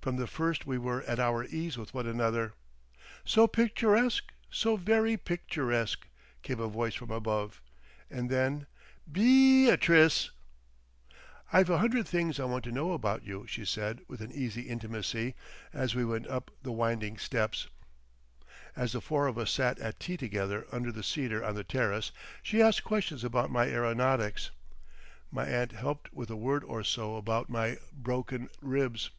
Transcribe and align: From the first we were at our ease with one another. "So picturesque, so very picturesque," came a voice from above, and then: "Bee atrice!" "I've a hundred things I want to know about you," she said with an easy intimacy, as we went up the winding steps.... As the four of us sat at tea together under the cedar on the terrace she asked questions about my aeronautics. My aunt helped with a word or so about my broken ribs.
From 0.00 0.16
the 0.16 0.26
first 0.26 0.64
we 0.64 0.78
were 0.78 1.02
at 1.02 1.20
our 1.20 1.44
ease 1.44 1.76
with 1.76 1.92
one 1.92 2.06
another. 2.06 2.54
"So 3.26 3.46
picturesque, 3.46 4.32
so 4.50 4.74
very 4.78 5.18
picturesque," 5.18 6.06
came 6.42 6.60
a 6.60 6.66
voice 6.66 6.94
from 6.94 7.10
above, 7.10 7.60
and 8.10 8.30
then: 8.30 8.66
"Bee 9.12 9.66
atrice!" 9.68 10.30
"I've 11.52 11.68
a 11.68 11.76
hundred 11.76 12.08
things 12.08 12.40
I 12.40 12.46
want 12.46 12.64
to 12.64 12.72
know 12.72 12.92
about 12.94 13.22
you," 13.24 13.44
she 13.46 13.66
said 13.66 14.00
with 14.08 14.22
an 14.22 14.32
easy 14.32 14.62
intimacy, 14.62 15.34
as 15.74 15.94
we 15.94 16.06
went 16.06 16.26
up 16.26 16.50
the 16.62 16.72
winding 16.72 17.18
steps.... 17.18 17.68
As 18.74 18.92
the 18.92 19.02
four 19.02 19.26
of 19.26 19.36
us 19.36 19.50
sat 19.50 19.78
at 19.78 20.00
tea 20.00 20.16
together 20.16 20.66
under 20.72 20.90
the 20.90 21.02
cedar 21.02 21.44
on 21.44 21.54
the 21.54 21.64
terrace 21.64 22.12
she 22.42 22.62
asked 22.62 22.82
questions 22.82 23.24
about 23.24 23.50
my 23.50 23.68
aeronautics. 23.68 24.52
My 25.30 25.44
aunt 25.44 25.72
helped 25.72 26.14
with 26.14 26.30
a 26.30 26.36
word 26.36 26.64
or 26.64 26.82
so 26.82 27.16
about 27.16 27.50
my 27.50 27.76
broken 27.92 28.48
ribs. 28.62 29.10